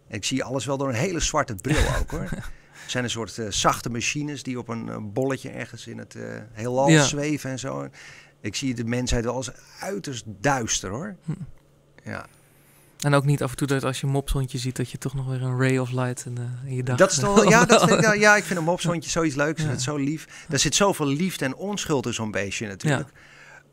[0.09, 2.29] En ik zie alles wel door een hele zwarte bril ook hoor.
[2.31, 6.17] Het zijn een soort zachte machines die op een bolletje ergens in het
[6.53, 7.03] heelal Ja.
[7.03, 7.89] zweven en zo.
[8.41, 11.17] Ik zie de mensheid wel als uiterst duister hoor.
[12.05, 12.27] Ja.
[12.99, 15.15] En ook niet af en toe dat als je een mopshondje ziet dat je toch
[15.15, 16.97] nog weer een ray of light in, in je dag...
[16.97, 19.63] Dat is toch ja, dat vind ik, ja, ik vind een mopshondje zoiets leuks.
[19.63, 19.69] Ja.
[19.69, 20.47] Het is zo lief.
[20.49, 23.09] Er zit zoveel liefde en onschuld in zo'n beestje natuurlijk.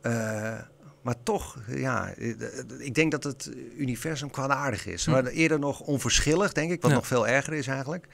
[0.01, 0.53] Eh,
[1.01, 2.29] maar toch, ja, eh,
[2.77, 5.05] ik denk dat het universum kwaadaardig is.
[5.05, 5.11] Hm.
[5.11, 6.97] Maar eerder nog onverschillig, denk ik, wat Ja.
[6.97, 8.07] nog veel erger is eigenlijk.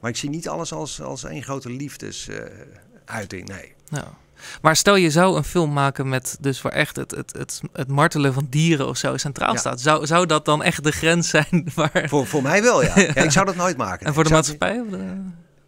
[0.00, 3.74] Maar ik zie niet alles als, als één grote liefdesuiting, nee.
[3.84, 4.18] Ja.
[4.62, 7.88] Maar stel je zou een film maken met dus waar echt het, het, het, het
[7.88, 9.58] martelen van dieren of zo centraal Ja.
[9.58, 9.80] staat.
[9.80, 12.04] Zou, zou dat dan echt de grens zijn waar...
[12.08, 12.92] Voor, voor mij wel, ja.
[12.98, 13.14] ja.
[13.14, 14.06] Ik zou dat nooit maken.
[14.06, 14.80] en voor de Ik maatschappij?
[14.80, 14.96] Of de,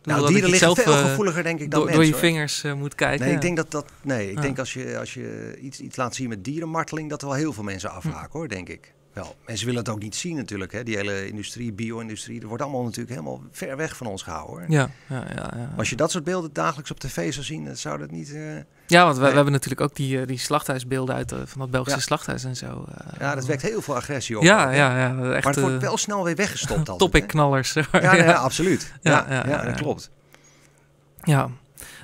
[0.02, 1.94] Nou, dieren liggen zelf, veel eh, gevoeliger, denk ik, dan door, mensen.
[1.94, 2.20] door je hoor.
[2.20, 3.26] vingers eh, moet kijken.
[3.26, 3.84] Nee, ik denk dat dat.
[4.02, 4.40] Nee, ik Ja.
[4.40, 7.52] denk als je, als je iets, iets laat zien met dierenmarteling, dat er wel heel
[7.52, 7.96] veel mensen Hm.
[7.96, 8.92] afhaken hoor, denk ik.
[9.14, 10.72] Wel, mensen willen het ook niet zien natuurlijk.
[10.72, 10.82] Hè.
[10.82, 14.54] Die hele industrie, bio-industrie, dat wordt allemaal natuurlijk helemaal ver weg van ons gehouden.
[14.56, 14.64] Hoor.
[14.70, 15.70] Ja, ja, ja, ja.
[15.76, 18.32] Als je dat soort beelden dagelijks op tv zou zien, dan zou dat niet.
[18.34, 19.30] eh, ja, want we, Nee.
[19.30, 22.04] we hebben natuurlijk ook die, eh, die slachthuisbeelden uit eh, van dat Belgische Ja.
[22.04, 22.84] slachthuis en zo.
[23.18, 24.42] ja, dat wekt heel veel agressie op.
[24.44, 25.06] Ja, ja, ja.
[25.32, 26.78] Echt, maar het wordt wel snel weer weggestopt.
[26.88, 27.26] altijd, topic hè.
[27.26, 27.72] knallers.
[27.72, 28.92] Ja, ja, ja, absoluut.
[29.02, 30.10] Ja, Ja, dat klopt.
[31.22, 31.50] Ja,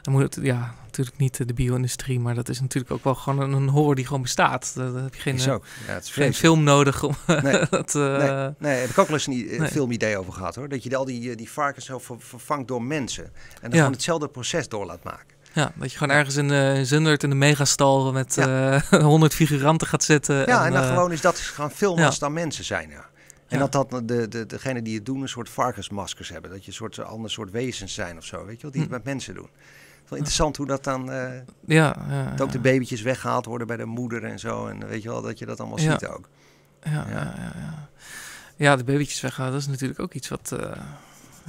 [0.02, 0.74] dan moet het, ja,
[1.06, 4.06] natuurlijk niet de bio-industrie, maar dat is natuurlijk ook wel gewoon een, een horror die
[4.06, 4.72] gewoon bestaat.
[4.74, 5.64] Daar daar heb je geen, Is eh, ook.
[5.86, 7.66] Ja, het is geen film nodig om Nee.
[7.70, 7.94] dat...
[7.94, 9.68] eh, Nee, nee, heb ik ook wel eens een Nee.
[9.68, 10.68] filmidee over gehad hoor.
[10.68, 13.24] Dat je al die, eh, die varkens zo ver- vervangt door mensen.
[13.24, 13.76] En dan Ja.
[13.76, 15.38] gewoon hetzelfde proces door laat maken.
[15.52, 18.72] Ja, dat je gewoon ergens in, eh in Zundert in de megastal met Ja.
[18.90, 20.36] eh 100 figuranten gaat zitten.
[20.36, 22.04] Ja, en dan eh, gewoon is dat gaan filmen ja.
[22.04, 22.88] als het dan mensen zijn.
[22.90, 23.08] Ja.
[23.48, 26.50] En dat, dat de, de, degene die het doen een soort varkensmaskers hebben.
[26.50, 28.44] Dat je een soort eh, ander soort wezens zijn of zo.
[28.44, 28.96] Weet je wel, die het Hm.
[28.96, 29.48] met mensen doen.
[30.08, 31.10] Wel interessant hoe dat dan.
[31.12, 31.30] eh,
[31.66, 34.66] Ja, ja, dat ook de babytjes weggehaald worden bij de moeder en zo.
[34.66, 36.28] En weet je wel, dat je dat allemaal ziet ook.
[36.82, 37.34] Ja, ja.
[37.54, 37.88] Ja,
[38.56, 40.52] ja, de babytjes weghalen, dat is natuurlijk ook iets wat...
[40.60, 40.70] eh,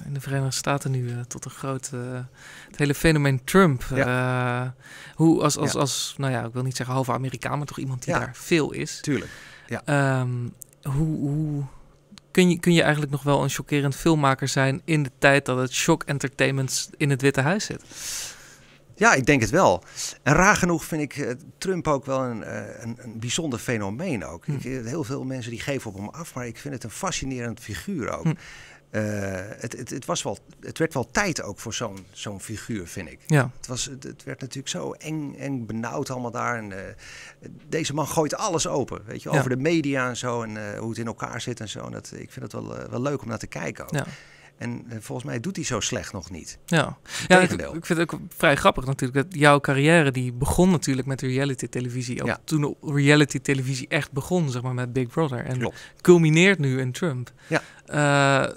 [0.06, 1.90] in de Verenigde Staten nu tot een groot...
[2.70, 3.84] het hele fenomeen Trump.
[5.16, 8.04] hoe als, als, als, nou ja, ik wil niet zeggen halve Amerikaan, maar toch iemand
[8.06, 9.00] die daar veel is.
[9.02, 9.32] Tuurlijk.
[9.68, 9.82] Ja.
[9.86, 10.30] Ehm,
[10.84, 11.64] hoe, hoe
[12.32, 15.58] kun je, kun je eigenlijk nog wel een chockerend filmmaker zijn in de tijd dat
[15.58, 17.84] het shock entertainment in het Witte Huis zit?
[18.96, 19.84] Ja, ik denk het wel.
[20.24, 24.26] En raar genoeg vind ik uh, Trump ook wel een, uh, een, een, bijzonder fenomeen
[24.26, 24.46] ook.
[24.46, 24.52] Hm.
[24.52, 26.90] Ik, eh, heel veel mensen die geven op hem af, maar ik vind het een
[26.90, 28.24] fascinerend figuur ook.
[28.24, 28.34] Hm.
[29.60, 33.10] het, het, het, was wel, het werd wel tijd ook voor zo'n zo'n figuur, vind
[33.10, 33.20] ik.
[33.28, 33.52] Ja.
[33.58, 36.58] Het, was, het, werd natuurlijk zo eng en benauwd allemaal daar.
[36.58, 36.96] En,
[37.70, 40.42] deze man gooit alles open, weet je, over de media en zo.
[40.44, 41.86] En hoe het in elkaar zit en zo.
[41.86, 43.94] En dat, ik vind het wel, wel leuk om naar te kijken ook.
[43.94, 44.06] Ja.
[44.62, 46.58] En eh, volgens mij doet hij zo slecht nog niet.
[46.66, 46.98] Ja,
[47.28, 49.30] ja ik, ik, vind het ook vrij grappig natuurlijk.
[49.30, 52.22] Dat jouw carrière die begon natuurlijk met reality televisie.
[52.22, 52.40] Ook ja.
[52.44, 55.46] toen reality televisie echt begon, zeg maar, met Big Brother.
[55.46, 55.78] En Klopt.
[56.02, 57.32] culmineert nu in Trump.
[57.48, 57.62] Ja.
[57.88, 58.56] Uh,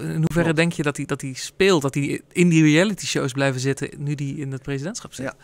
[0.00, 3.32] in hoeverre denk je dat hij, dat hij speelt, dat hij in die reality shows
[3.32, 5.24] blijven zitten nu die in het presidentschap zit?
[5.24, 5.34] Ja.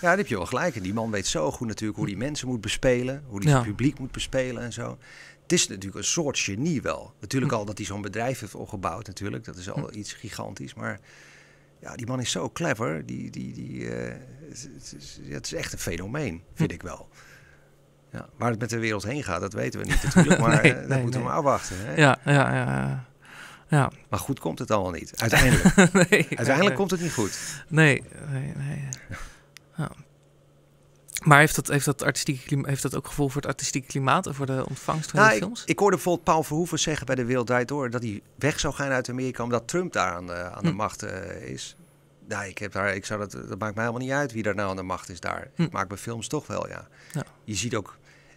[0.00, 0.76] Ja, daar heb je wel gelijk.
[0.76, 3.62] En die man weet zo goed natuurlijk hoe die mensen moet bespelen, hoe die het
[3.62, 4.98] publiek moet bespelen en zo
[5.46, 7.14] het is natuurlijk een soort genie wel.
[7.20, 7.58] Natuurlijk hm.
[7.58, 9.44] al dat hij zo'n bedrijf heeft opgebouwd natuurlijk.
[9.44, 9.98] Dat is al hm.
[9.98, 10.74] iets gigantisch.
[10.74, 11.00] Maar
[11.80, 13.06] ja, die man is zo clever.
[13.06, 13.90] Die, die, die, uh,
[14.48, 16.76] het, is, het, is, echt een fenomeen, vind hm.
[16.76, 17.08] ik wel.
[18.12, 20.40] Ja, waar het met de wereld heen gaat, dat weten we niet natuurlijk.
[20.46, 21.76] Maar nee, uh, dat moeten we maar afwachten.
[21.78, 21.94] Hè?
[21.94, 23.04] Ja, ja, ja.
[23.68, 23.90] Ja.
[24.08, 25.20] Maar goed komt het allemaal niet.
[25.20, 25.92] Uiteindelijk.
[26.10, 27.38] nee, Uiteindelijk komt het niet goed.
[27.68, 28.88] Nee, nee, nee.
[29.76, 29.90] Ja.
[31.24, 34.34] Maar heeft dat, heeft, dat artistieke heeft dat ook gevolg voor het artistieke klimaat en
[34.34, 35.62] voor de ontvangst van de nou, films?
[35.62, 38.74] Ik, ik, hoorde bijvoorbeeld Paul Verhoeven zeggen bij de Wereld Door dat hij weg zou
[38.74, 40.76] gaan uit Amerika omdat Trump daar aan de, aan de hm.
[40.76, 41.76] macht uh, is.
[42.28, 44.54] Nou, ik heb daar, ik zou dat, dat maakt mij helemaal niet uit wie daar
[44.54, 45.50] nou aan de macht is daar.
[45.54, 45.62] Hm.
[45.62, 46.88] Ik maak mijn films toch wel, ja.
[47.12, 47.24] ja.
[47.44, 47.96] Je ziet ook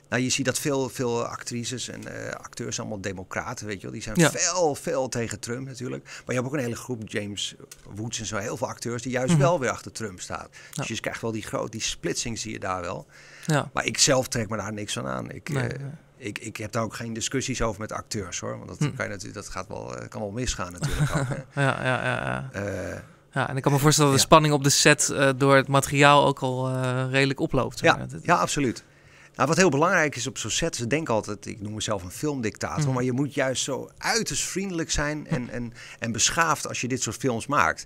[0.09, 3.91] nou, je ziet dat veel, veel actrices en uh, acteurs allemaal democraten, weet je wel.
[3.91, 4.31] Die zijn ja.
[4.31, 6.03] veel, veel tegen Trump natuurlijk.
[6.03, 7.55] Maar je hebt ook een hele groep, James
[7.95, 9.41] Woods en zo, heel veel acteurs die juist mhm.
[9.41, 10.47] wel weer achter Trump staan.
[10.73, 13.07] Dus je krijgt wel die grote, die splitsing zie je daar wel.
[13.45, 13.69] Ja.
[13.73, 15.31] Maar ik zelf trek me daar niks van aan.
[15.31, 15.85] Ik, nee, uh,
[16.17, 18.57] ik, ik heb daar ook geen discussies over met acteurs hoor.
[18.57, 18.95] Want dat, hm.
[18.95, 21.15] kan, je natuurlijk, dat gaat wel, uh, kan wel misgaan natuurlijk.
[21.15, 22.49] ook, ja, ja, ja.
[22.53, 23.03] ja.
[23.33, 25.67] Ja, en ik kan me voorstellen dat de spanning op de set uh, door het
[25.67, 27.79] materiaal ook al uh, redelijk oploopt.
[27.79, 28.83] Ja, ja, absoluut.
[29.39, 32.11] Nou, wat heel belangrijk is op zo'n set, ze denken altijd, ik noem mezelf een
[32.11, 32.93] filmdictator, mm.
[32.93, 37.01] maar je moet juist zo uiterst vriendelijk zijn en, en, en beschaafd als je dit
[37.01, 37.85] soort films maakt.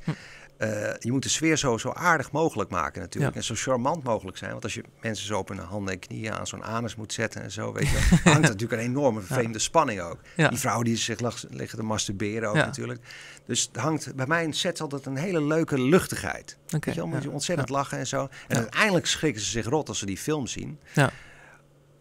[0.57, 3.35] Uh, je moet de sfeer zo, zo aardig mogelijk maken natuurlijk.
[3.35, 4.51] En zo charmant mogelijk zijn.
[4.51, 7.41] Want als je mensen zo op hun handen en knieën aan zo'n anus moet zetten
[7.41, 10.19] en zo, weet je hangt natuurlijk een enorme vreemde spanning ook.
[10.35, 13.01] Die vrouw die zich lag, liggen te masturberen ook natuurlijk.
[13.45, 16.57] Dus het hangt bij mij in set altijd een hele leuke luchtigheid.
[16.65, 16.79] Okay.
[16.79, 18.29] Weet je moet je ontzettend lachen en zo.
[18.47, 20.79] En uiteindelijk schrikken ze zich rot als ze die film zien.
[20.93, 21.11] Ja.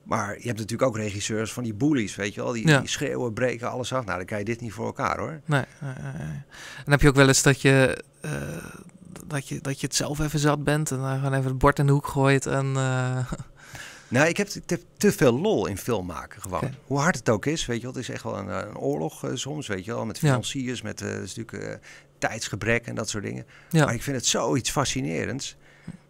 [0.02, 2.52] Maar je hebt natuurlijk ook regisseurs van die bullies, weet je wel.
[2.52, 4.04] Die, die schreeuwen, breken, alles af.
[4.04, 5.40] Nou, dan kan je dit niet voor elkaar, hoor.
[5.44, 5.64] Nee.
[5.80, 5.92] nee,
[6.84, 8.32] En heb je ook wel eens dat je, uh,
[9.26, 10.90] dat je, dat je het zelf even zat bent...
[10.90, 12.66] en dan gewoon even het bord in de hoek gooit en...
[12.76, 13.18] Uh...
[14.08, 14.48] Nou, ik heb,
[14.96, 16.74] te veel lol in film maken gewoon.
[16.86, 17.92] Hoe hard het ook is, weet je wel.
[17.92, 20.06] Het is echt wel een, een oorlog uh, soms, weet je wel.
[20.06, 20.84] Met financiers, ja.
[20.84, 21.80] met uh, natuurlijk
[22.18, 23.46] tijdsgebrek en dat soort dingen.
[23.70, 23.84] Ja.
[23.84, 25.56] Maar ik vind het zoiets fascinerends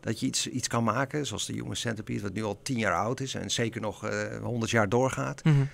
[0.02, 2.94] dat je iets, iets kan maken, zoals de Human Centipede, wat nu al tien jaar
[2.94, 5.44] oud is en zeker nog uh, eh, 100 jaar doorgaat.
[5.44, 5.68] Mm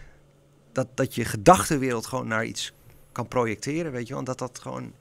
[0.78, 2.72] dat, dat je gedachtenwereld gewoon naar iets
[3.12, 4.18] kan projecteren, weet je wel.
[4.18, 4.92] En dat dat gewoon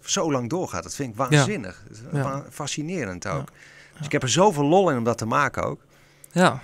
[0.00, 0.82] zo lang doorgaat.
[0.82, 1.84] Dat vind ik waanzinnig.
[2.12, 2.44] Ja.
[2.50, 3.48] Fascinerend ook.
[3.96, 5.84] Dus ik heb er zoveel lol in om dat te maken ook.
[6.32, 6.62] Ja.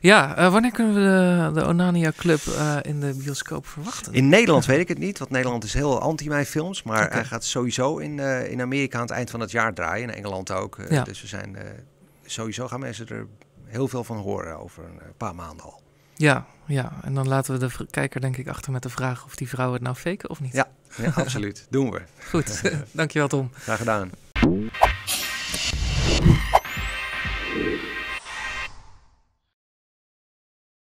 [0.00, 4.12] Ja, uh, wanneer kunnen we de, de Onania Club uh, in de bioscoop verwachten?
[4.12, 6.82] In Nederland weet ik het niet, want Nederland is heel anti mijn films.
[6.82, 7.18] Maar okay.
[7.18, 10.08] hij gaat sowieso in, uh, in Amerika aan het eind van het jaar draaien.
[10.08, 10.78] In Engeland ook.
[10.88, 11.02] Ja.
[11.02, 11.56] Dus we zijn,
[12.24, 13.26] sowieso gaan mensen er
[13.64, 15.82] heel veel van horen over een paar maanden al.
[16.16, 19.36] Ja, ja, en dan laten we de kijker denk ik achter met de vraag of
[19.36, 20.52] die vrouwen het nou faken of niet.
[20.52, 21.66] Ja, ja absoluut.
[21.70, 22.02] Doen we.
[22.28, 23.50] Goed, dankjewel Tom.
[23.52, 24.10] Graag gedaan.